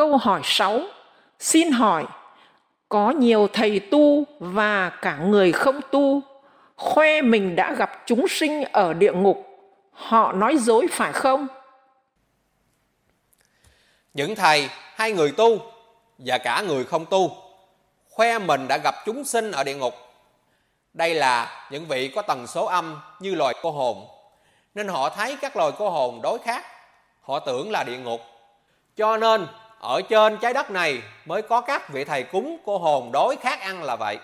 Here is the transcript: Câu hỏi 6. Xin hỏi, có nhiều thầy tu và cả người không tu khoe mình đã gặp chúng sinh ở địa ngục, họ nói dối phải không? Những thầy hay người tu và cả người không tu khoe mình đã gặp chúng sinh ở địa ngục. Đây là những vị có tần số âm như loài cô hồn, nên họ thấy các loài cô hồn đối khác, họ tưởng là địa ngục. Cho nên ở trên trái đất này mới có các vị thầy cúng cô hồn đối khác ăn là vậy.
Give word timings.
Câu 0.00 0.16
hỏi 0.16 0.40
6. 0.44 0.80
Xin 1.38 1.72
hỏi, 1.72 2.06
có 2.88 3.10
nhiều 3.10 3.48
thầy 3.52 3.80
tu 3.80 4.24
và 4.38 4.90
cả 4.90 5.16
người 5.16 5.52
không 5.52 5.80
tu 5.90 6.22
khoe 6.76 7.22
mình 7.22 7.56
đã 7.56 7.72
gặp 7.72 8.02
chúng 8.06 8.28
sinh 8.28 8.64
ở 8.72 8.92
địa 8.92 9.12
ngục, 9.12 9.46
họ 9.92 10.32
nói 10.32 10.56
dối 10.56 10.86
phải 10.90 11.12
không? 11.12 11.46
Những 14.14 14.34
thầy 14.34 14.68
hay 14.94 15.12
người 15.12 15.32
tu 15.32 15.58
và 16.18 16.38
cả 16.38 16.60
người 16.60 16.84
không 16.84 17.06
tu 17.06 17.36
khoe 18.10 18.38
mình 18.38 18.68
đã 18.68 18.78
gặp 18.78 18.94
chúng 19.06 19.24
sinh 19.24 19.52
ở 19.52 19.64
địa 19.64 19.74
ngục. 19.74 19.94
Đây 20.94 21.14
là 21.14 21.66
những 21.70 21.86
vị 21.86 22.12
có 22.14 22.22
tần 22.22 22.46
số 22.46 22.64
âm 22.64 23.00
như 23.20 23.34
loài 23.34 23.54
cô 23.62 23.70
hồn, 23.70 24.06
nên 24.74 24.88
họ 24.88 25.10
thấy 25.10 25.36
các 25.40 25.56
loài 25.56 25.72
cô 25.78 25.90
hồn 25.90 26.20
đối 26.22 26.38
khác, 26.38 26.64
họ 27.22 27.38
tưởng 27.38 27.70
là 27.70 27.84
địa 27.84 27.98
ngục. 27.98 28.20
Cho 28.96 29.16
nên 29.16 29.46
ở 29.80 30.02
trên 30.02 30.36
trái 30.36 30.54
đất 30.54 30.70
này 30.70 31.02
mới 31.26 31.42
có 31.42 31.60
các 31.60 31.88
vị 31.88 32.04
thầy 32.04 32.22
cúng 32.22 32.58
cô 32.64 32.78
hồn 32.78 33.10
đối 33.12 33.36
khác 33.36 33.60
ăn 33.60 33.82
là 33.82 33.96
vậy. 33.96 34.18